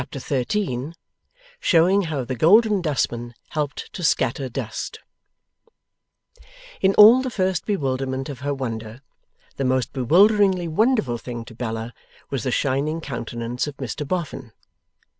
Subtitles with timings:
[0.01, 0.95] Chapter 13
[1.59, 4.97] SHOWING HOW THE GOLDEN DUSTMAN HELPED TO SCATTER DUST
[6.81, 9.01] In all the first bewilderment of her wonder,
[9.57, 11.93] the most bewilderingly wonderful thing to Bella
[12.31, 14.51] was the shining countenance of Mr Boffin.